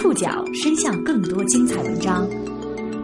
[0.00, 2.24] 触角伸向更多精彩文章，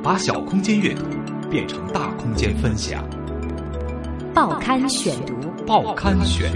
[0.00, 1.02] 把小空间阅读
[1.50, 3.05] 变成大空间分享。
[4.32, 5.34] 报刊选读，
[5.67, 6.52] 报刊选，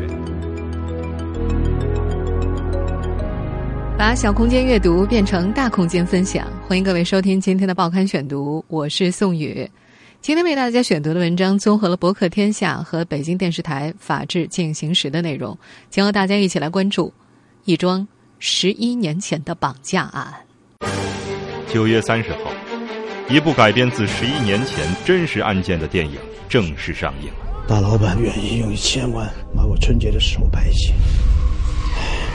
[3.98, 6.46] 把小空间阅读变成大空间分享。
[6.68, 9.68] 欢迎各位收听今天的报刊选读，我是宋宇。
[10.20, 15.58] 今天为大家选读的文章综合了博客天下和北京电视台《法治进行时》的内容，
[15.90, 17.12] 将和大家一起来关注
[17.64, 18.06] 一桩
[18.40, 20.32] 十一年前的绑架案。
[21.72, 22.52] 九月三十号，
[23.28, 26.16] 一部改编自十一年前真实案件的电影
[26.48, 27.30] 正式上映。
[27.66, 30.92] 大老板愿意用一千万买我春节的时候拍戏，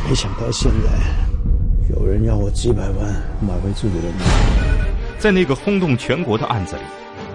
[0.08, 3.10] 没想到现在有人要我几百万
[3.42, 4.20] 买回自己的命。
[5.18, 6.82] 在那个轰动全国的案子里。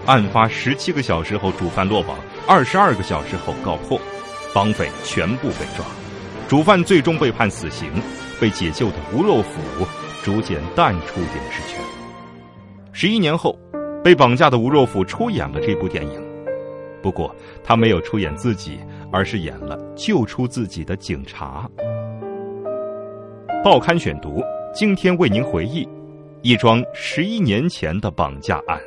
[0.04, 4.00] 案发十七个小时后，主犯落网；二十二个小时后告破，
[4.54, 5.84] 绑匪全部被抓，
[6.48, 7.90] 主犯最终被判死刑。
[8.40, 9.60] 被解救的吴若甫
[10.22, 11.80] 逐渐淡出影视圈。
[12.92, 13.58] 十一年后，
[14.02, 16.22] 被绑架的吴若甫出演了这部电影，
[17.02, 18.78] 不过他没有出演自己，
[19.12, 21.68] 而是演了救出自己的警察。
[23.64, 24.42] 报刊选读，
[24.72, 25.88] 今天为您回忆
[26.42, 28.80] 一桩十一年前的绑架案。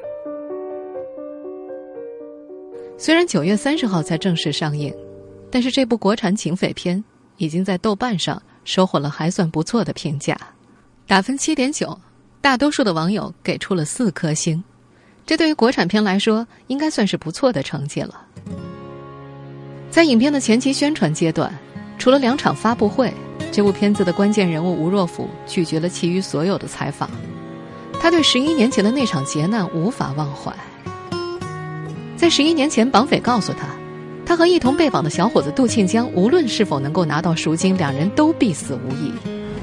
[2.97, 4.93] 虽然九月三十号才正式上映，
[5.49, 7.03] 但是这部国产警匪片
[7.38, 10.38] 已经在豆瓣上收获了还算不错的评价，
[11.08, 12.00] 打分七点九，
[12.40, 14.64] 大多数的网友给出了四颗星，
[15.26, 18.22] 这对于国产片来说应该算是不错的成绩了。
[19.89, 21.54] 在影片的前期宣传阶段，
[21.98, 23.14] 除了两场发布会，
[23.52, 27.09] 这部片子的关键人物吴若甫拒绝了其余所有的采访，
[28.00, 30.54] 他对十一年前的那场劫难无法忘怀。
[32.16, 33.67] 在十一年前，绑匪告诉他，
[34.31, 39.11] 他和一同被绑的小伙子杜庆江，无论是否能够拿到赎金，两人都必死无疑。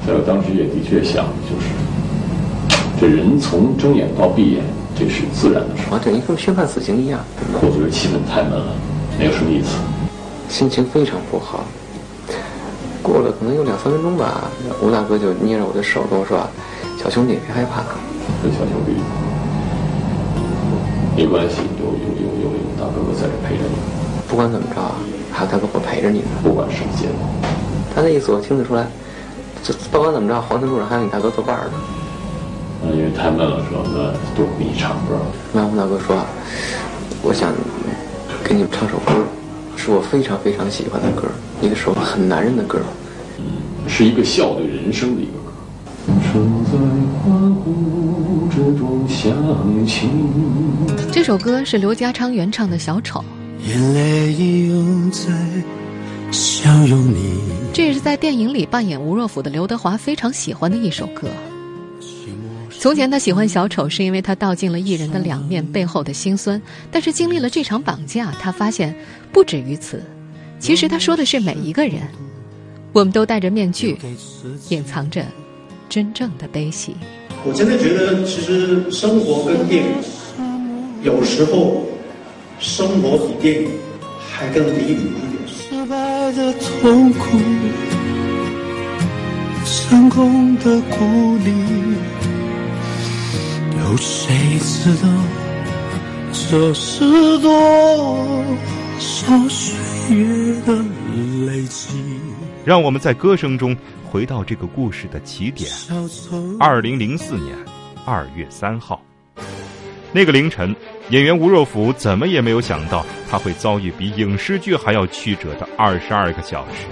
[0.07, 1.73] 在我当时也的确想，就是
[3.01, 4.63] 这人从睁眼到闭眼，
[4.95, 7.19] 这是自然的事，啊，等于跟宣判死刑一样。
[7.63, 8.77] 我觉得气氛太闷了，
[9.19, 9.73] 没有什么意思，
[10.51, 11.65] 心情非常不好。
[13.03, 14.51] 过了可能有两三分钟吧，
[14.83, 16.47] 吴大哥就捏着我的手跟我说
[17.03, 17.81] ：“小兄弟，别害怕。”
[18.45, 18.93] 跟小兄弟
[21.17, 23.98] 没关系，有有有有有大哥哥在这陪着你。
[24.29, 24.83] 不管怎么着，
[25.33, 26.27] 还有大哥我陪着你呢。
[26.43, 27.17] 不管什么结果，
[27.95, 28.87] 他那意思我听得出来。
[29.65, 31.73] 这不管怎么着，黄泉路上还有你大哥作伴呢。
[32.85, 35.19] 嗯，因为太闷了，说那多给你唱歌。
[35.53, 36.25] 那吴大哥说
[37.23, 37.53] ：“我想
[38.45, 39.13] 给你们唱首歌，
[39.77, 41.27] 是我非常非常喜欢的歌，
[41.61, 42.79] 一个首很男人的歌。
[43.39, 43.45] 嗯，
[43.89, 45.39] 是一个笑对人生的一个歌。”
[51.11, 53.19] 这首歌是刘家昌原唱的《小丑》，
[57.73, 61.29] 这也是在电影里扮演吴若甫的刘德华非常喜欢的一首歌。
[62.81, 66.61] 从前他喜欢小丑，是因为他道尽了艺人的两面背后的辛酸。
[66.93, 68.95] 但是经历了这场绑架，他发现
[69.33, 70.01] 不止于此。
[70.61, 72.03] 其实他说的是每一个人，
[72.93, 73.99] 我们都戴着面具，
[74.69, 75.25] 隐藏着
[75.89, 76.95] 真正的悲喜。
[77.45, 79.91] 我真的觉得，其实生活跟电影，
[81.03, 81.85] 有时候
[82.59, 83.71] 生活比电影
[84.31, 85.49] 还更离谱一点。
[85.49, 87.39] 失败的痛苦，
[89.65, 91.53] 成功的鼓励，
[93.81, 95.09] 有谁知道
[96.33, 98.45] 这是多
[98.99, 100.75] 少岁月的
[101.47, 101.95] 累积？
[102.65, 103.77] 让我们在歌声中。
[104.11, 105.71] 回到这个故事的起点，
[106.59, 107.55] 二零零四年
[108.07, 109.03] 二月三号，
[110.15, 110.75] 那个凌晨，
[111.11, 116.85] 演员吴若甫怎么也没有想到，他会遭遇比影视剧还要曲折的二十二个小时。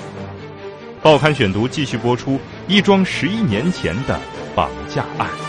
[1.02, 4.18] 报刊选读继续播出一桩十一年前的
[4.54, 5.45] 绑架案。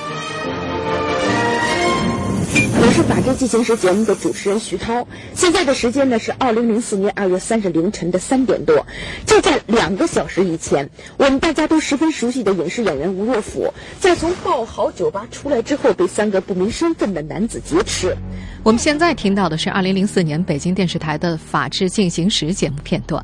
[2.98, 5.08] 是《法制进行时》节目的主持人徐涛。
[5.36, 8.88] 现在的时间呢是二零零四年二月三日凌晨的三点多。
[9.24, 18.18] 就在两个小时以前，我们大家都十分熟悉的影视演员吴若甫，在从爆豪酒吧出来之后，被三个不明身份的男子劫持。
[18.64, 23.24] 我们现在听到的是二零零四年北京电视台的《法制进行时》节目片段。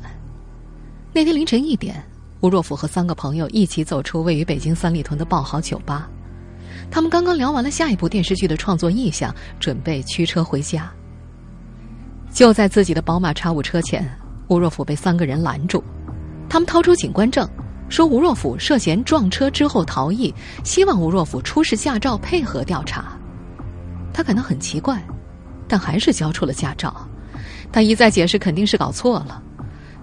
[1.12, 2.00] 那天凌晨一点，
[2.42, 6.08] 吴若甫和三个朋友一起走出位于北京三里屯的爆豪酒吧。
[6.90, 10.90] 他们刚刚聊完了下一部电视剧的创作意向，准备驱车回家。
[12.32, 14.08] 就在自己的宝马叉五车前，
[14.48, 15.82] 吴若甫被三个人拦住。
[16.48, 17.48] 他们掏出警官证，
[17.88, 20.32] 说吴若甫涉嫌撞车之后逃逸，
[20.64, 23.16] 希望吴若甫出示驾照配合调查。
[24.12, 25.02] 他感到很奇怪，
[25.66, 27.08] 但还是交出了驾照。
[27.72, 29.42] 他一再解释肯定是搞错了，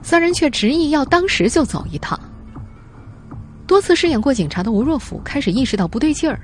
[0.02, 2.20] 三人却执意要当时就走一趟。
[3.66, 6.42] 多次饰演过警察的吴若甫开始意识到不对劲儿。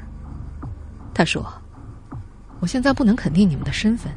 [1.18, 1.44] 他说
[2.62, 4.14] ：“我现在不能肯定你们的身份，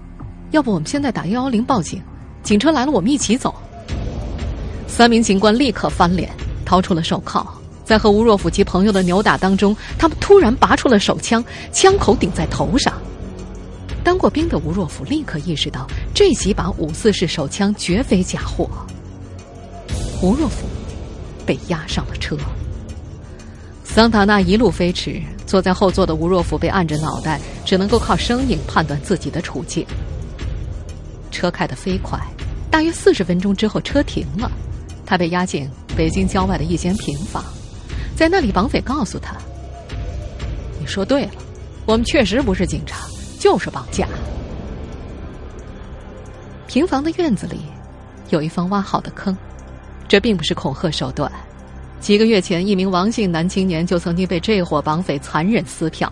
[0.51, 2.03] 要不我们现在打幺幺零报警，
[2.43, 3.55] 警车来了我们一起走。”
[4.87, 6.31] 三名警官立刻翻脸，
[6.63, 7.47] 掏出了手铐，
[7.87, 11.43] 在和吴若甫及朋友的扭打当中，他们突然拔出了手枪，
[11.73, 12.93] 枪口顶在头上。
[14.05, 18.69] 当过兵的吴若甫立刻意识到，这几把五四式手枪绝非假货。
[20.21, 20.67] 吴若甫
[21.47, 22.37] 被押上了车。
[23.85, 29.85] 桑塔纳一路飞驰，坐在后座的吴若甫被按着脑袋，只能够靠声音判断自己的处境。
[31.33, 32.21] 车开得飞快，
[32.71, 34.49] 大约四十分钟之后，车停了。
[35.05, 37.43] 他被押进北京郊外的一间平房，
[38.15, 39.35] 在那里，绑匪告诉他
[40.79, 41.33] ：“你说对了，
[41.85, 43.09] 我们确实不是警察。”
[43.41, 44.07] 就是绑架。
[46.69, 47.63] 平房的院子里
[48.29, 49.37] 有一方挖好的坑，
[50.07, 51.29] 这并不是恐吓手段。
[52.01, 56.11] 几个月前，一名王姓男青年就曾经被这伙绑匪残忍撕票。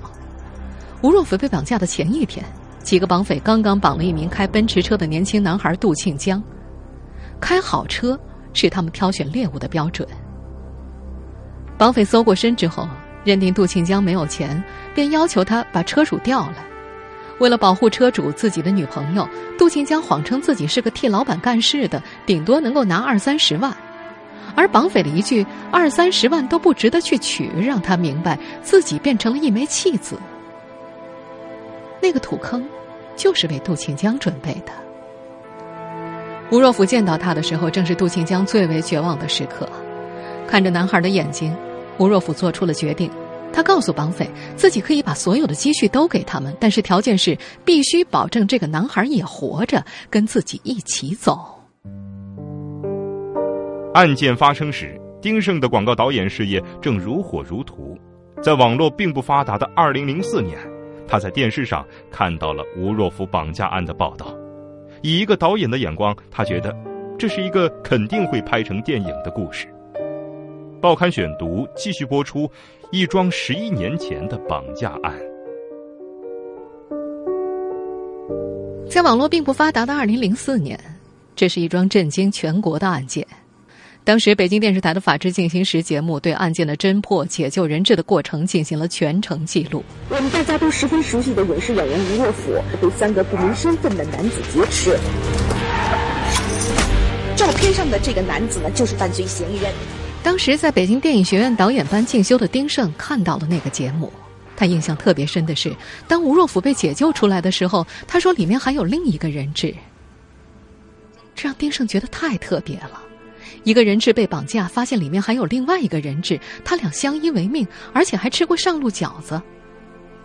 [1.00, 2.44] 吴若甫被绑架的前一天，
[2.82, 6.42] 几个绑匪刚刚绑了一名开奔驰车的年轻男孩杜庆江。
[7.40, 8.18] 开好车
[8.52, 10.06] 是他们挑选猎物的标准。
[11.78, 12.86] 绑匪搜过身之后，
[13.24, 14.62] 认定杜庆江没有钱，
[14.94, 16.64] 便要求他把车主调来。
[17.38, 19.26] 为了保护车主自己的女朋友，
[19.56, 23.74] 杜庆江谎称自己是个替老板干事的，顶多能够拿二三十万。
[24.58, 30.18] 而绑匪的一句“二三十万都不值得去取”，让他明白自己变成了一枚弃子。
[32.02, 32.66] 那个土坑，
[33.14, 34.72] 就是为杜庆江准备的。
[36.50, 39.68] 吴若甫见到他的时候，正是杜庆江最为绝望的时刻。
[40.48, 41.56] 看着男孩的眼睛，
[41.98, 43.08] 吴若甫做出了决定。
[43.52, 51.57] 他告诉绑匪，自己可以把所有的积蓄都给他们，但是条件是必须保证这个男孩也活着，跟自己一起走。
[53.94, 57.98] 案件发生时，丁晟的广告导演事业正如火如荼。
[58.42, 60.58] 在网络并不发达的二零零四年，
[61.06, 64.32] 他在电视上看到了吴若甫绑架案的报道。
[65.02, 66.74] 以一个导演的眼光，他觉得
[67.18, 69.66] 这是一个肯定会拍成电影的故事。
[70.80, 72.48] 报刊选读继续播出。
[72.90, 75.12] 一桩十一年前的绑架案，
[78.88, 80.80] 在网络并不发达的二零零四年，
[81.36, 83.26] 这是一桩震惊全国的案件。
[84.08, 89.84] 当时，北京电视台的《法制进行时》节目对案件的侦破、解救人质的过程进行了全程记录。
[90.08, 94.98] 我们大家都十分熟悉的影视演员吴若甫被三个不明身份的男子劫持。
[97.36, 99.70] 照片上的这个男子呢，就是犯罪嫌疑人。
[100.22, 104.10] 当时在北京电影学院导演班进修的丁晟看到了那个节目，
[104.56, 105.70] 他印象特别深的是，
[106.06, 109.74] 当吴若甫被解救出来的时候，他说里面还有另一个人质，
[111.34, 113.02] 这让丁晟觉得太特别了。
[113.64, 119.40] 一个人质被绑架，发现里面还有另外一个人质，他俩相依为命，而且还吃过上路饺子。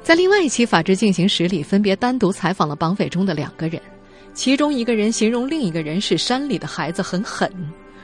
[0.01, 3.81] 在另外一期《法制进行时》里，分别单独采访了绑匪中的两个人，
[4.33, 7.49] 其中一个人形容另一个人是山里的孩子，很狠。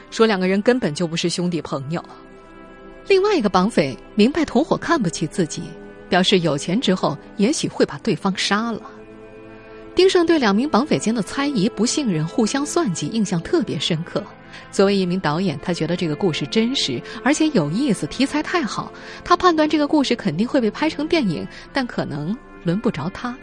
[0.10, 2.04] 说两个人根本就不是兄弟朋友。
[3.08, 5.64] 另外一个绑匪明白同伙看不起自己，
[6.08, 8.82] 表示有钱之后也许会把对方杀了。
[9.94, 14.24] 丁晟对两名绑匪间的猜疑、不信任、互相算计印象特别深刻。
[14.72, 18.92] 作为一名导演，他觉得这个故事真实而且有意思，题材太好。
[19.24, 23.38] 他判断这个故事肯定会被拍成电影，但可能轮不着他。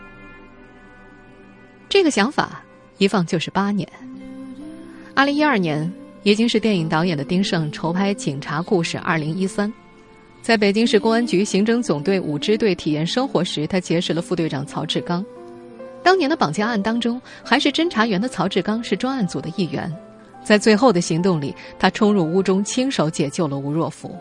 [1.88, 2.62] 这个想法
[2.98, 3.88] 一放就是八年。
[5.14, 5.92] 二零一二年。
[6.22, 9.70] 已经是电影导演的丁晟筹拍《警察故事二零一三》，
[10.42, 15.24] 在北京市公安局刑侦总队五支队体验生活时，他结识了副队长曹志刚。
[16.02, 19.88] 当年的绑架案当中，还是侦查员的曹志刚是专案组的一员。
[20.46, 24.14] 在最后的行动里，他冲入屋中，亲手解救了吴若甫。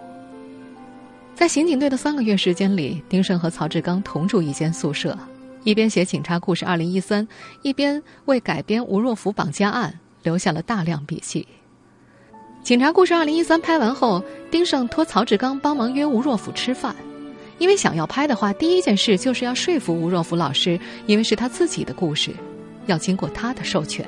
[1.35, 5.15] 在刑警队的三个月时间里，丁晟和曹志刚同住一间宿舍，
[5.63, 7.23] 一边写《警察故事二零一三》，
[7.61, 11.47] 一边为改编吴若甫绑架案留下了大量笔记。
[12.63, 16.95] 警察故事二零一三拍完后，丁晟托曹志刚帮忙约吴若甫吃饭，
[17.59, 22.31] 因为想要拍的话，第一件事就是要说服吴若甫老师，因为是他自己的故事，
[22.87, 24.03] 要经过他的授权。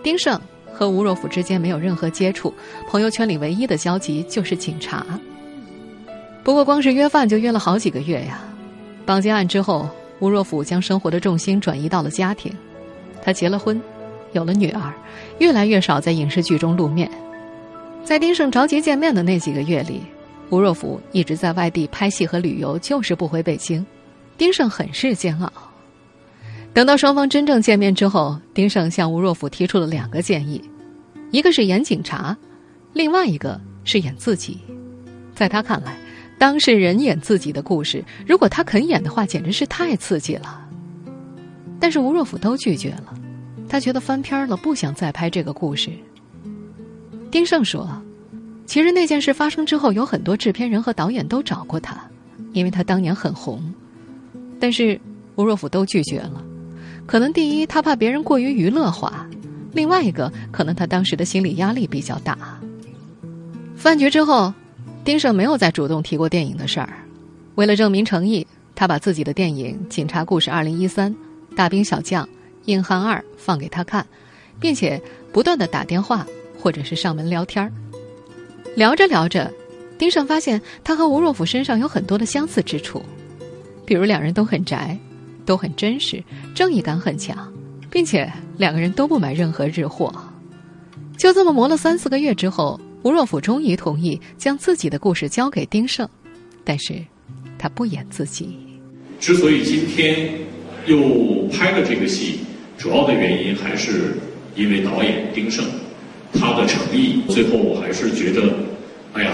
[0.00, 0.40] 丁晟
[0.78, 2.54] 和吴若甫之间没有任何接触，
[2.86, 5.04] 朋友圈里唯一的交集就是警察。
[6.44, 8.40] 不过，光是约饭就约了好几个月呀。
[9.04, 12.52] 绑架案之后，吴若甫将生活的重心转移到了家庭，
[13.20, 13.82] 他结了婚，
[14.34, 14.92] 有了女儿，
[15.40, 17.10] 越来越少在影视剧中露面。
[18.04, 20.02] 在丁晟着急见面的那几个月里，
[20.50, 23.84] 吴若甫一直在外地拍戏和旅游，就是不回北京。
[24.36, 25.52] 丁晟很是煎熬。
[26.78, 30.62] 等到双方真正见面之后，丁晟向吴若甫提出了两个建议：
[31.32, 32.36] 一个是演警察，
[32.92, 34.60] 另外一个是演自己。
[35.34, 35.98] 在他看来，
[36.38, 40.64] 当事人演自己的故事，如果他肯演的话，简直是太刺激了。
[41.80, 43.12] 但是吴若甫都拒绝了，
[43.68, 45.90] 他觉得翻篇了，不想再拍这个故事。
[47.28, 47.90] 丁晟说
[48.66, 52.00] ：“其实那件事发生之后，有很多制片人和导演都找过他，
[52.52, 53.60] 因为他当年很红。
[54.60, 55.00] 但是
[55.34, 56.44] 吴若甫都拒绝了。
[57.08, 59.10] 可能第一，他怕别人过于娱乐化；
[59.72, 62.36] 另外一个，可能他当时的心理压力比较大。”
[63.74, 64.52] 饭局之后，
[65.04, 66.90] 丁晟没有再主动提过电影的事儿。
[67.54, 70.88] 为了证明诚意，他把自己的电影《警察故事2013》
[71.56, 72.26] 《大兵小将》
[72.66, 74.06] 《硬汉二》放给他看，
[74.60, 75.00] 并且
[75.32, 76.26] 不断的打电话
[76.60, 77.72] 或者是上门聊天儿。
[78.76, 79.50] 聊着聊着，
[79.96, 83.02] 丁晟发现他和吴若甫身上有很多的相似之处，
[83.86, 84.98] 比如两人都很宅，
[85.48, 86.22] 都很真实，
[86.54, 87.50] 正义感很强，
[87.90, 90.12] 并且两个人都不买任何日货。
[91.16, 92.78] 就这么磨了三四个月之后。
[93.04, 96.06] 吴若甫终于同意将自己的故事交给丁晟，
[96.64, 96.94] 但是，
[97.56, 98.58] 他不演自己。
[99.20, 100.30] 之所以今天
[100.84, 102.40] 又拍了这个戏，
[102.76, 104.18] 主要的原因还是
[104.56, 105.64] 因为导演丁晟
[106.32, 107.22] 他的诚意。
[107.28, 108.52] 最后我还是觉得，
[109.12, 109.32] 哎呀，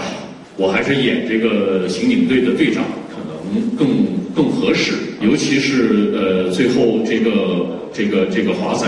[0.57, 3.89] 我还是演这个刑警队的队长可能更
[4.35, 4.93] 更合适。
[5.21, 8.85] 尤其是呃，最后这个这个这个华仔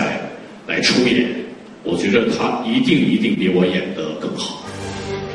[0.68, 1.30] 来出演，
[1.84, 4.64] 我觉得他一定一定比我演的更好。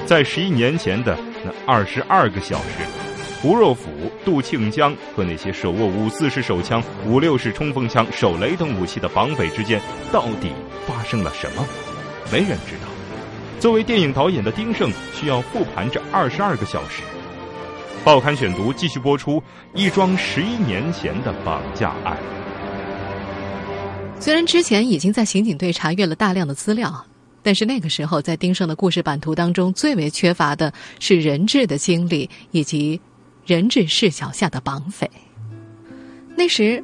[0.06, 2.84] 在十一年前的那二十二个小时，
[3.40, 3.88] 胡若甫、
[4.24, 9.80] 杜庆江和那些手握五四式手枪、五六式冲锋枪、手雷等武器的绑匪之间，
[10.12, 10.50] 到底
[10.86, 11.66] 发生了什么？
[12.30, 12.88] 没人知道。
[13.58, 17.02] 作为电影导演的丁晟，需要复盘这二十二个小时。
[18.04, 19.42] 报刊选读继续播出
[19.74, 22.16] 一桩十一年前的绑架案。
[24.18, 27.04] 虽然之前已经在刑警队查阅了大量的资料。
[27.44, 33.00] 但是那个时候，在丁晟的故事版图当中，最为缺乏的是人质的经历以及
[33.44, 35.10] 人质视角下的绑匪。
[36.36, 36.80] 那时，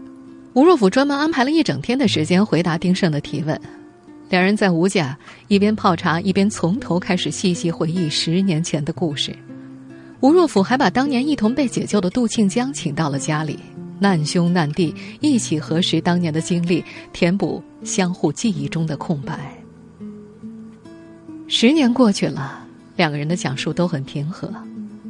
[0.55, 3.61] 吴若甫专门安排了一整天的时间回答丁晟的提问。
[4.31, 9.33] 两人在吴家一边泡茶，一边从头开始细细回忆十年前的故事。
[10.21, 13.59] 吴若甫还把当年一同被解救的杜庆江请到了家里，
[14.01, 19.39] 难兄难弟一起核实当年的经历，填补相互记忆中的空白。
[21.47, 24.53] 十年过去了，两个人的讲述都很平和。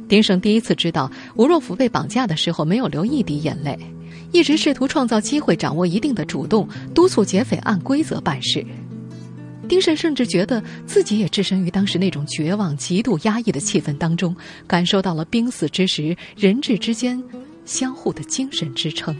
[0.07, 3.77] 丁胜第一次知道吴若甫被绑架的时候没有流一滴眼泪，
[4.31, 8.63] 一直试图创造机会，掌握一定的主动，督促劫匪按规则办事。
[9.69, 14.35] 丁晟甚至觉得自己也置身于当时那种绝望、极度压抑的气氛当中，
[14.67, 17.23] 感受到了濒死之时人质之间
[17.65, 19.15] 相互的精神支撑。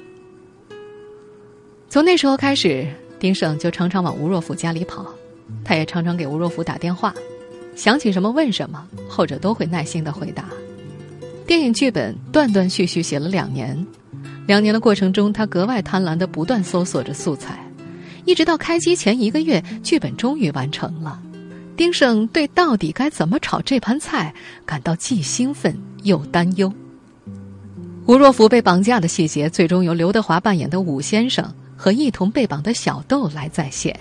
[1.88, 2.86] 从那时候开始，
[3.20, 5.06] 丁晟就常常往吴若甫家里跑。
[5.64, 7.14] 他也常常给吴若甫打电话，
[7.76, 10.50] 想起什么问什么，后者都会耐心的回答。
[11.46, 13.86] 电影剧本断断续续写了两年，
[14.48, 17.60] 两年的过程中，他格外贪婪的不断搜索着素材，
[18.30, 21.20] 一直到开机前一个月，剧本终于完成了。
[21.76, 24.32] 丁晟对到底该怎么炒这盘菜
[24.68, 26.72] 感到既兴奋又担忧。
[28.06, 34.00] 吴若甫被绑架的细节，最终由刘德华扮演的武先生和一同被绑的小豆来再现。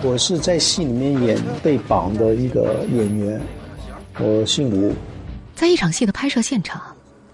[0.00, 3.40] 我是在戏里面演被绑的一个演员，
[4.20, 4.94] 我姓吴。
[5.56, 6.80] 在一场戏的拍摄现场，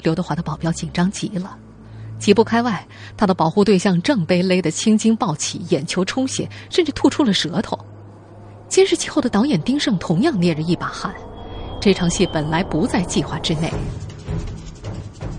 [0.03, 1.55] 刘德华的保镖紧张极了，
[2.19, 7.79] 几步开外，他的保护对象正被勒得青筋暴起，眼球充血，甚至吐出了舌头。
[8.69, 11.15] 监视器后的导演丁晟同样捏着一把汗，
[11.81, 13.73] 这场戏本来不在计划之内。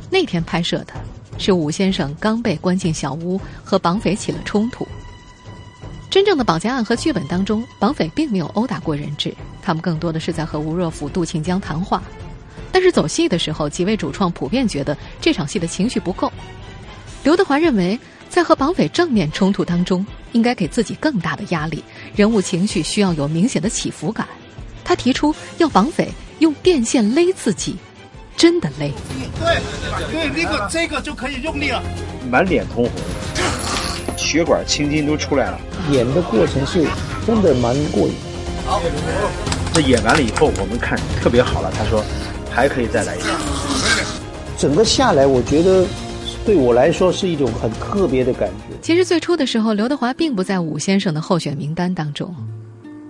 [0.09, 0.93] 那天拍摄的
[1.37, 4.87] 是武先生刚被关进小屋，和绑匪起了冲突。
[6.09, 12.01] 真正的绑架案和剧本当中，绑匪并没有殴打过人质，他们更多的是在和吴若甫、杜庆江谈话。
[12.71, 16.31] 但是走戏的时候，几位主创普遍觉得这场戏的情绪不够。
[17.27, 21.83] 刘德华认为，在和绑匪正面冲突当中，应该给自己更大的压力，
[22.15, 24.25] 人物情绪需要有明显的起伏感。
[24.85, 26.07] 他提出要绑匪
[26.39, 27.75] 用电线勒自己，
[28.37, 28.89] 真的勒。
[29.41, 29.59] 对
[30.09, 31.83] 对，那个这个就可以用力了，
[32.31, 32.91] 满脸通红。
[34.15, 35.59] 血管青筋都出来了，
[35.91, 36.87] 演的过程是
[37.25, 38.13] 真的蛮过瘾。
[38.65, 38.81] 好，
[39.73, 41.69] 这演完了以后，我们看特别好了。
[41.77, 42.01] 他说
[42.49, 43.27] 还可以再来一次。
[44.57, 45.85] 整个下来，我觉得
[46.47, 48.77] 对我来说是一种很特别的感觉。
[48.81, 52.33] 其实最初的时候，刘德华并不在武先生的候选名单当中。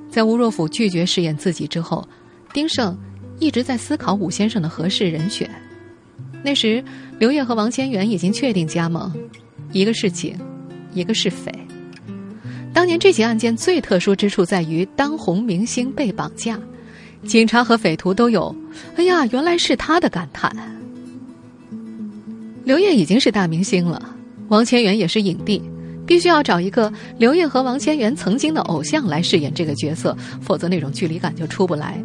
[0.10, 2.04] 在吴若甫拒绝饰演自己之后，
[2.52, 2.98] 丁晟
[3.38, 5.48] 一直在思考武先生的合适人选。
[6.44, 6.84] 那时，
[7.20, 9.14] 刘烨和王千源已经确定加盟，
[9.72, 10.36] 一个是警。
[10.94, 11.52] 一个是匪。
[12.74, 16.60] 当年这起案件最特殊之处在于，当红明星被绑架，
[17.24, 18.56] 警察和匪徒都有
[18.98, 20.52] “哎呀，原来是他”的感叹。
[22.68, 24.14] 刘烨已经是大明星了，
[24.50, 25.62] 王千源也是影帝，
[26.06, 31.98] 必须要找一个刘烨和王千源曾经的偶像来饰演这个角色，否则那种距离感就出不来。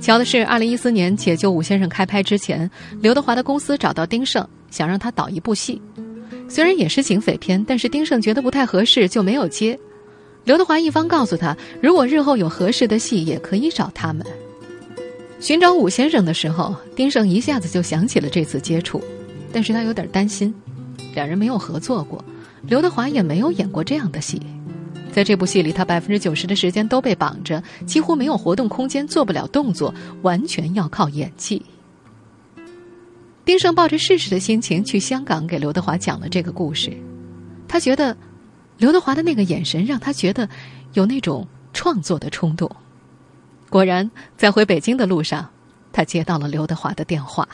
[0.00, 2.70] 巧的是，二零一四年《解救武先生》开拍之前，
[3.00, 5.82] 刘德华的公司找到丁晟，想让他导一部戏。
[6.48, 9.76] 虽然也是警匪片，但是丁晟觉得不太合适，就没有接。
[10.44, 14.24] 刘德华一方告诉他，如果日后有合适的戏，也可以找他们。
[15.40, 19.02] 寻找武先生的时候，丁晟一下子就想起了这次接触，
[19.56, 20.54] 但是他有点担心，
[21.14, 22.22] 两人没有合作过，
[22.60, 24.38] 刘德华也没有演过这样的戏。
[25.10, 31.64] 在这部戏里，他百分之九十的时间都被绑着，几乎没有活动空间，做不了动作，完全要靠演技。
[33.46, 36.94] 丁晟抱着试试的心情去香港给刘德华讲了这个故事，
[37.66, 38.14] 他觉得
[38.76, 40.46] 刘德华的那个眼神让他觉得
[40.92, 42.70] 有那种创作的冲动。
[43.70, 45.48] 果然，在回北京的路上，
[45.94, 47.48] 他接到了刘德华的电话。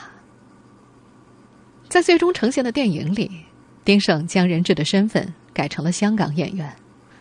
[1.93, 3.29] 在最终呈现的电影里，
[3.85, 6.67] 丁晟将人质的身份改成了香港演员。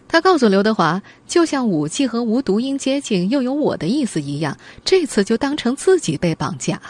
[0.09, 6.81] 他告诉刘德华，就像武器和无毒鹰接近又有我的意思一样，这次就当成自己被绑架。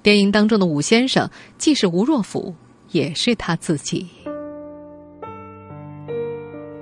[0.00, 2.54] 电影当中的武先生既是吴若甫，
[2.92, 4.06] 也是他自己。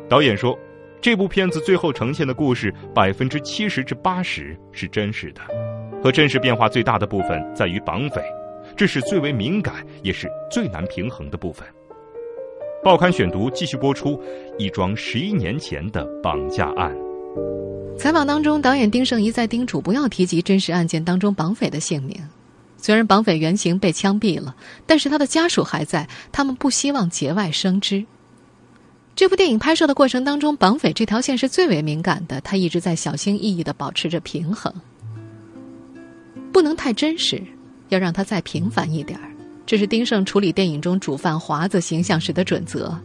[0.06, 0.54] 导演说，
[1.00, 5.40] 这部片子最后呈现的故事百分之七十至八十是真实的，
[6.02, 8.21] 和真实变化最大的部分在于绑匪，
[8.76, 11.67] 这是最为敏感也是最难平衡的部分。
[12.83, 14.21] 报刊选读继续播出
[14.59, 16.93] 一桩十一年前的绑架案。
[17.97, 22.17] 采访当中，导演丁晟一再叮嘱不要提及真实案件当中绑匪的姓名。
[22.76, 28.05] 虽然绑匪原型被枪毙了，但是他的家属还在，他们不希望节外生枝。
[29.14, 34.75] 这部电影拍摄的过程当中，绑匪这条线是最为敏感的，他一直在小心翼翼的保持着平衡，
[36.50, 37.41] 不能太真实，
[37.95, 39.31] 要让他再平凡一点儿。
[39.65, 42.99] 这是丁晟处理电影中主犯华子形象时的准则。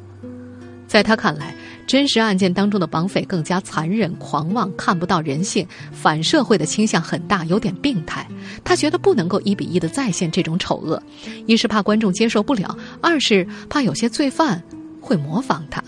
[0.88, 1.54] 在他看来，
[1.86, 8.26] 真实案件当中的绑匪更加残忍、狂妄，看不到人性，反社会的倾向很大，有点病态。
[8.64, 11.02] 他觉得不能够一比一的再现这种丑恶，
[11.46, 14.64] 一是怕观众接受不了，二是怕有些罪犯
[15.02, 15.84] 会模仿他。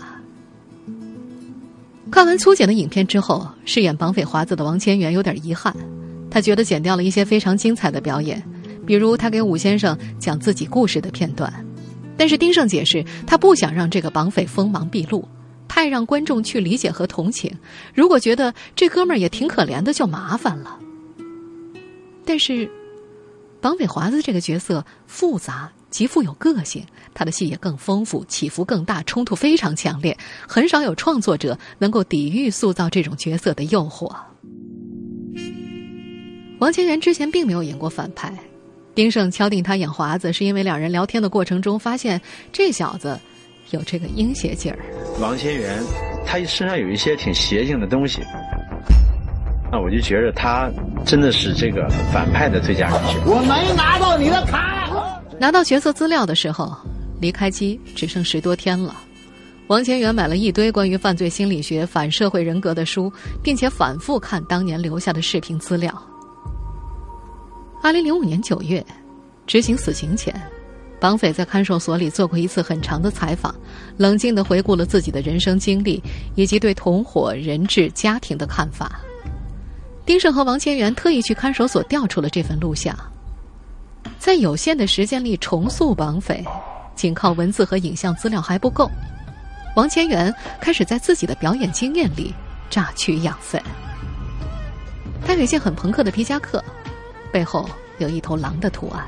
[2.10, 5.74] 看完粗剪的影片之后，饰演绑匪华子的王千源有点遗憾，
[6.30, 8.42] 他觉得剪掉了一些非常精彩的表演，
[8.90, 11.64] 比如他给武先生讲自己故事的片段。
[12.16, 15.28] 但是丁晟解释，他不想让这个绑匪锋芒毕露，
[15.68, 17.56] 太让观众去理解和同情。
[17.94, 20.76] 如果觉得这哥们儿也挺可怜的，就麻烦了。
[22.24, 22.68] 但是，
[23.60, 30.18] 绑匪华子这个角色复杂极富有个性，他的戏也更丰富，起伏更大，冲突非常强烈。
[30.48, 34.12] 很少有创作者能够抵御塑造这种角色的诱惑。
[36.58, 38.36] 王千源之前并没有演过反派。
[38.94, 42.20] 丁晟敲定他演华子，是因为两人聊天的过程中发现
[42.52, 43.18] 这小子
[43.70, 44.78] 有这个阴邪劲儿。
[45.20, 45.80] 王千源，
[46.26, 48.20] 他身上有一些挺邪性的东西，
[49.70, 50.68] 那我就觉得他
[51.06, 53.20] 真的是这个反派的最佳人选。
[53.24, 55.22] 我没拿到你的卡。
[55.38, 56.76] 拿到角色资料的时候，
[57.20, 58.94] 离开机只剩十多天了。
[59.68, 66.09] 王千源买了一堆关于犯罪心理学、反社会人格的书，并且反复看当年留下的视频资料。
[67.82, 68.84] 二零零五年九月，
[69.46, 70.34] 执行死刑前，
[71.00, 73.54] 绑匪在看守所里做过一次很长的采访，
[73.96, 76.02] 冷静的回顾了自己的人生经历
[76.34, 79.00] 以及对同伙、人质、家庭的看法。
[80.04, 82.94] 丁晟和王千源特意去看守所调出了这份录像，
[84.18, 86.44] 在有限的时间里重塑绑匪，
[86.94, 88.90] 仅靠文字和影像资料还不够。
[89.74, 92.34] 王千源开始在自己的表演经验里
[92.68, 93.60] 榨取养分。
[95.26, 96.62] 他有一件很朋克的皮夹克。
[97.32, 99.04] 背后有一头狼的图案，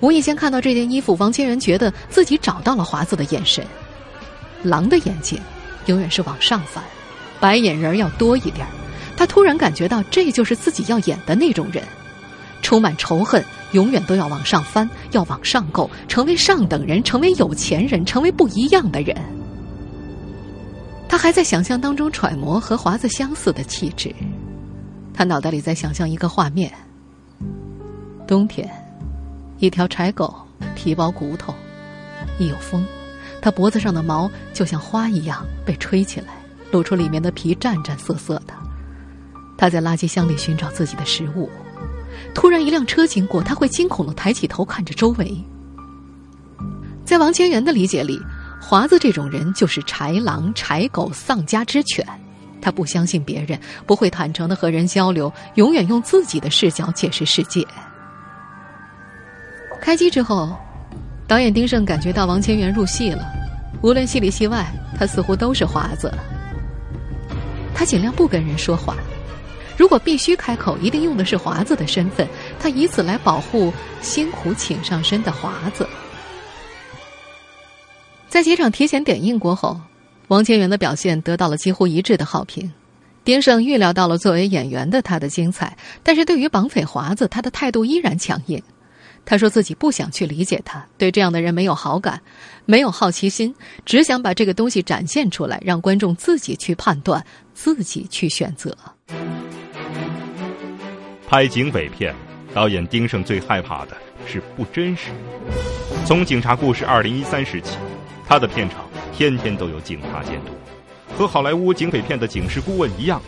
[0.00, 3.64] 无意间看到这件衣服，王千源觉得自己找到了华子的眼神。
[4.62, 5.40] 狼的眼睛
[5.86, 6.82] 永远是往上翻，
[7.38, 8.66] 白眼仁要多一点。
[9.16, 11.82] 他突然感觉到，这就是自己要演的那种人，
[12.60, 19.16] 充满仇恨，永远都要往上翻，要往上够，成为上等人，成为有钱人，成为不一样的人。
[21.08, 24.14] 他还在想象当中揣摩和华子相似的气质，
[25.14, 26.70] 他脑袋里在想象一个画面。
[28.26, 28.68] 冬天，
[29.58, 30.34] 一条柴狗
[30.74, 31.54] 皮包骨头，
[32.38, 32.84] 一有风，
[33.40, 36.34] 它脖子上的毛就像花一样被吹起来，
[36.72, 38.52] 露出里面的皮湛湛涩涩的。
[39.56, 41.48] 它在垃圾箱里寻找自己的食物，
[42.34, 45.36] 突然一辆车经过，他会惊恐的抬起头看着周围。
[47.04, 48.20] 在王千源的理解里，
[48.60, 52.04] 华子这种人就是豺狼、豺狗、丧家之犬。
[52.60, 57.64] 他不相信别人，不会坦诚的和人交流，永远用自己的视角解释世界。
[59.80, 60.56] 开机之后，
[61.28, 63.24] 导演丁晟感觉到王千源入戏了，
[63.82, 64.66] 无论戏里戏外，
[64.98, 66.12] 他似乎都是华子。
[67.74, 68.96] 他尽量不跟人说话，
[69.76, 72.26] 如果必须开口，一定用的是华子的身份，
[72.58, 75.86] 他以此来保护辛苦请上身的华子。
[78.28, 79.80] 在几场提前点映过后，
[80.28, 82.72] 王千源的表现得到了几乎一致的好评。
[83.24, 88.62] 丁晟预料到了作为演员的他的精彩，但是对于绑匪华子，他的态度依然强硬。
[89.26, 92.18] 他说自己不想去理解他，对这样的人没有好感，
[92.64, 98.74] 没有好奇心，只想把这个东西展现出来，让观众自己去判断，自己去选择。
[101.28, 102.14] 拍警匪片，
[102.54, 105.10] 导演丁晟最害怕的是不真实。
[106.06, 107.76] 从《警察故事二零一三》时起。
[108.28, 110.50] 他的片场天天都有警察监督，
[111.16, 113.22] 和好莱坞警匪片的警示顾问一样，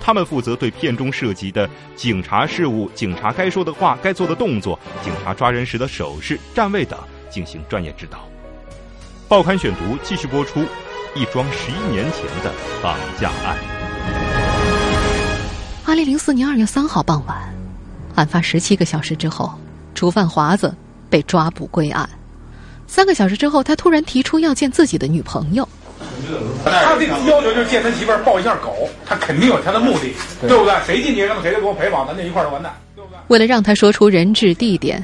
[0.00, 6.98] 他们负责对片中涉及的警察事务、警察该说的话、该做的动作、警察抓人时的手势、站位等
[7.30, 8.18] 进行专业指导。
[9.28, 10.64] 报刊选读继续播出
[11.14, 13.58] 一桩十一年前的绑架案。
[15.84, 17.54] 二零零四年二月三号傍晚，
[18.14, 19.52] 案发十七个小时之后，
[19.94, 20.74] 主犯华子
[21.10, 22.08] 被抓捕归案。
[22.86, 25.68] 三个小时之后，他突然提出要见自己的女朋友。
[26.64, 30.74] 他这个要求就是见他媳妇儿抱一下狗，他肯定有他的目的，对不对？
[30.86, 33.18] 谁进去让谁都给我陪跑，咱就一块儿就完蛋，对不对？
[33.28, 35.02] 为了让他说出人质地点，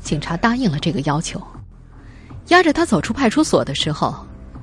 [0.00, 1.40] 警察答应了这个要求。
[2.48, 4.14] 押着他走出派出所的时候，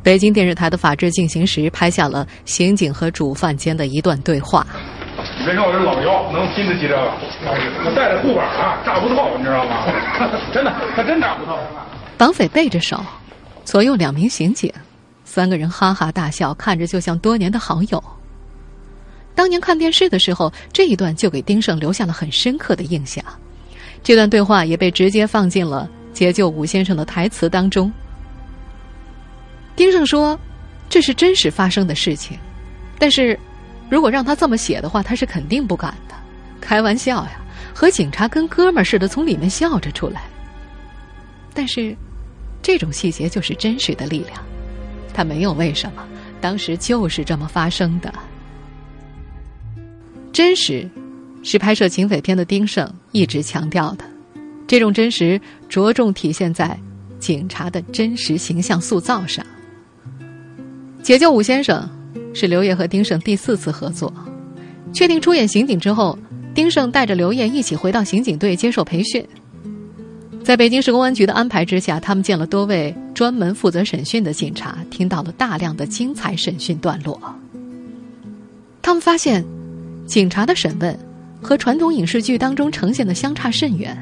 [0.04, 4.65] 北京电视台的《法制进行时》拍下了刑警和主犯间的一段对话。
[5.39, 7.12] 你别说我这老腰能拼得起这个，
[7.86, 9.86] 我带着护板啊，炸不透，你知道吗？
[10.54, 11.58] 真的，他真炸不透。
[12.17, 13.00] 绑匪背着手，
[13.65, 14.71] 左右两名刑警，
[15.34, 18.04] 三个人哈哈大笑，看着就像多年的好友。
[19.34, 23.24] 当年看电视的时候，这一段就给丁晟留下了很深刻的印象。
[24.04, 27.89] 这段对话也被直接放进了解救武先生的台词当中。
[29.74, 30.38] 丁晟说
[30.91, 32.38] ：“这是真实发生的事情，
[33.00, 33.39] 但是
[33.89, 36.15] 如果让他这么写的话，他是肯定不敢的。
[36.60, 37.39] 开玩笑呀，
[37.74, 40.24] 和警察跟哥们儿似的，从里面笑着出来。
[41.54, 41.96] 但是。”
[42.63, 44.39] 这种细节就是真实的力量，
[45.13, 46.06] 他没有为什么，
[46.39, 48.13] 当时就是这么发生的。
[50.32, 50.89] 真实，
[51.43, 54.06] 是拍摄警匪片的丁晟一直强调的。
[54.67, 56.78] 这种真实着重体现在
[57.19, 59.45] 警察的真实形象塑造上。
[61.04, 61.89] 解救武先生
[62.34, 64.13] 是刘烨和丁晟第四次合作，
[64.93, 66.17] 确定出演刑警之后，
[66.54, 69.28] 丁晟带着刘烨一起回到刑警队接受培训。
[70.44, 77.20] 在北京市公安局的安排之下，他们见了多位专门负责审讯的警察，听到了大量的精彩审讯段落。
[78.82, 79.46] 他们发现，
[80.08, 80.98] 警察的审问
[81.42, 83.96] 和传统影视剧当中呈现的相差甚远。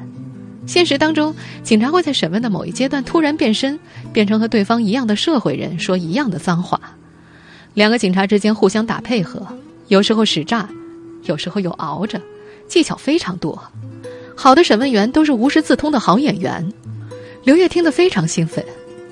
[0.65, 3.77] 现实当中，警察会在审问的某一阶段突然变身，
[4.13, 6.79] 变成和对方一样的社会人，说一样的脏话。
[7.73, 9.45] 两个警察之间互相打配合，
[9.89, 10.69] 有时候使诈，
[11.23, 12.21] 有时候又熬着，
[12.67, 13.61] 技巧非常多。
[14.41, 16.65] 好的审问员都是无师自通的好演员，
[17.43, 18.63] 刘烨听得非常兴奋，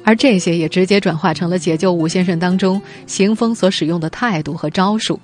[0.05, 5.19] 而这些也直接转化成了解救武先生当中邢峰所使用的态度和招数。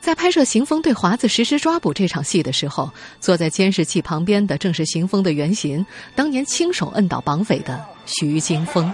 [0.00, 8.90] 在拍摄邢峰对华子实施抓捕这场戏的时候，坐在监视器旁边的正是邢峰的原型，当年亲手摁倒绑匪的徐金峰。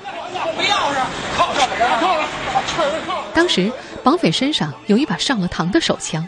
[3.32, 3.70] 当时
[4.02, 6.26] 绑匪身上有一把上了膛的手枪。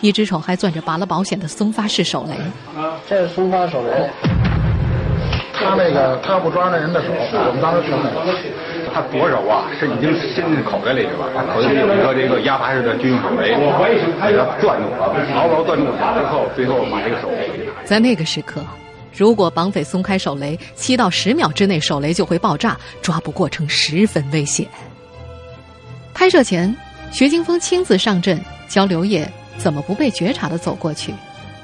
[0.00, 2.34] 一只手还攥着拔了保险的松发式手雷。
[2.80, 4.08] 啊，这是松发手雷。
[5.52, 8.12] 他那个他不抓那人的手，我们当时听的。
[8.94, 13.60] 他左手啊是已经伸进口袋里去了，口袋里有一个这个压发式的军用手雷，给
[14.18, 14.30] 他
[14.62, 14.88] 攥住，
[15.34, 17.28] 牢牢攥住之后，最后把这个手。
[17.84, 18.64] 在那个时刻，
[19.12, 24.64] 如果绑匪松开手雷，七到十秒之内手雷就会爆炸，抓捕过程十分危险。
[26.14, 26.74] 拍摄前，
[27.12, 29.28] 徐金峰亲自上阵教刘烨。
[29.58, 31.12] 怎么不被觉察的走过去？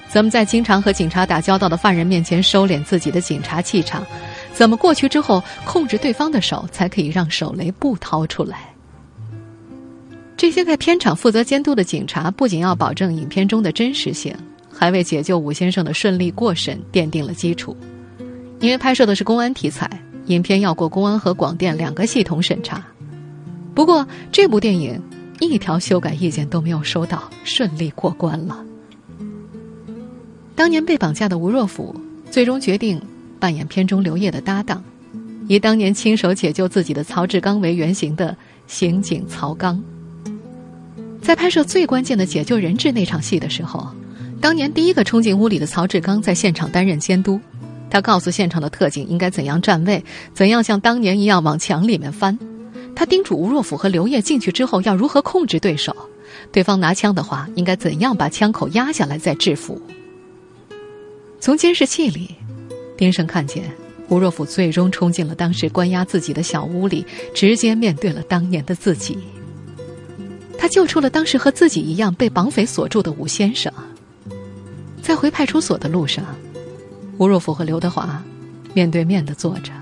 [0.07, 4.05] 怎么在经常和警察打交道的犯人面前收敛自己的警察气场？
[4.53, 8.73] 怎么过去之后控制对方的手，才可以让手雷不掏出来？
[10.37, 14.33] 这些在片场负责监督的警察，不仅要保证影片中的真实性，
[14.73, 17.77] 还为解救武先生的顺利过审奠定了基础。
[18.61, 19.91] 因为拍摄的是公安题材，
[20.27, 22.85] 影片要过公安和广电两个系统审查。
[23.75, 25.01] 不过这部电影。
[25.45, 28.65] 一条修改意见都没有收到，顺利过关了。
[30.55, 31.95] 当年被绑架的吴若甫，
[32.31, 33.01] 最终决定
[33.39, 34.83] 扮演片中刘烨的搭档，
[35.49, 39.83] 以当年亲手解救自己的曹志刚为原型的刑警曹刚。
[41.21, 43.89] 在拍摄最关键的解救人质那场戏的时候，
[44.41, 47.41] 当年第一个冲进屋里的曹志刚在现场担任监督。
[47.91, 52.37] 他告诉现场的特警应该怎样站位，怎样像当年一样往墙里面翻。
[52.95, 55.95] 他叮嘱吴若甫和刘烨进去之后要如何控制对手，
[56.53, 59.81] 对方拿枪的话应该怎样把枪口压下来再制服。
[61.41, 62.35] 从监视器里，
[62.97, 63.71] 丁胜看见
[64.09, 67.05] 吴若甫最终冲进了当时关押自己的小屋里，
[67.35, 69.19] 直接面对了当年的自己。
[70.57, 73.73] 他救出了当时和自己一样被绑匪锁住的吴先生。
[75.03, 76.25] 在回派出所的路上，
[77.19, 78.23] 吴若甫和刘德华
[78.73, 79.73] 面对面的坐着，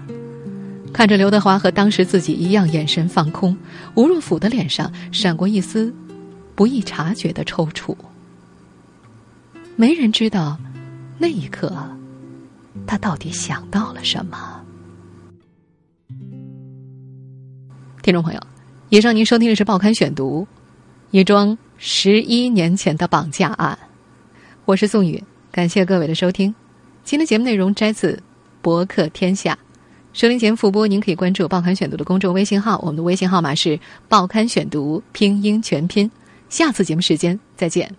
[0.92, 3.56] 看着刘德华和当时自己一样眼神放空，
[3.94, 5.92] 吴若甫的脸上闪过一丝
[6.54, 7.96] 不易察觉的抽搐。
[9.74, 10.58] 没人知道
[11.18, 11.74] 那一刻
[12.86, 14.62] 他到底想到了什么。
[18.02, 18.40] 听众朋友，
[18.90, 20.42] 以上您收听的是《报刊选读》。
[21.10, 23.78] 一桩十一年前的绑架案，
[24.64, 26.54] 我是宋宇，感谢各位的收听。
[27.04, 28.12] 今天节目内容摘自
[28.60, 29.52] 《博客天下》，
[30.12, 36.10] 收听节目复播，您可以关注《报刊选读》的公众微信号，我们的微信号码是《报刊选读》拼音全拼。
[36.50, 37.90] 下次节目时间再见。